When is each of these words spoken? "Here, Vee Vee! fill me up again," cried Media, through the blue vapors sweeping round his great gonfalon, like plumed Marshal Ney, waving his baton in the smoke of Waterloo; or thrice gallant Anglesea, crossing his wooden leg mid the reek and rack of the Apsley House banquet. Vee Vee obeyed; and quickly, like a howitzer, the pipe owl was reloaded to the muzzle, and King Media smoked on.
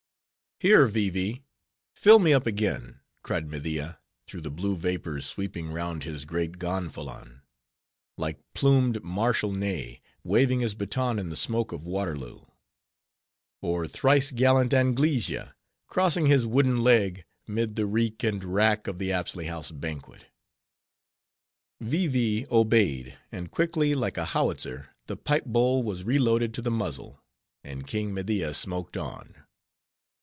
"Here, 0.59 0.85
Vee 0.85 1.09
Vee! 1.09 1.43
fill 1.95 2.19
me 2.19 2.33
up 2.33 2.45
again," 2.45 2.99
cried 3.23 3.49
Media, 3.49 3.97
through 4.27 4.41
the 4.41 4.51
blue 4.51 4.75
vapors 4.75 5.25
sweeping 5.25 5.71
round 5.73 6.03
his 6.03 6.23
great 6.23 6.59
gonfalon, 6.59 7.41
like 8.15 8.39
plumed 8.53 9.03
Marshal 9.03 9.51
Ney, 9.51 10.03
waving 10.23 10.59
his 10.59 10.75
baton 10.75 11.17
in 11.17 11.29
the 11.29 11.35
smoke 11.35 11.71
of 11.71 11.87
Waterloo; 11.87 12.41
or 13.63 13.87
thrice 13.87 14.29
gallant 14.29 14.71
Anglesea, 14.71 15.53
crossing 15.87 16.27
his 16.27 16.45
wooden 16.45 16.81
leg 16.83 17.25
mid 17.47 17.75
the 17.75 17.87
reek 17.87 18.23
and 18.23 18.43
rack 18.43 18.85
of 18.85 18.99
the 18.99 19.11
Apsley 19.11 19.45
House 19.47 19.71
banquet. 19.71 20.27
Vee 21.79 22.05
Vee 22.05 22.45
obeyed; 22.51 23.17
and 23.31 23.49
quickly, 23.49 23.95
like 23.95 24.15
a 24.19 24.25
howitzer, 24.25 24.89
the 25.07 25.17
pipe 25.17 25.45
owl 25.55 25.81
was 25.81 26.03
reloaded 26.03 26.53
to 26.53 26.61
the 26.61 26.69
muzzle, 26.69 27.19
and 27.63 27.87
King 27.87 28.13
Media 28.13 28.53
smoked 28.53 28.95
on. 28.95 29.33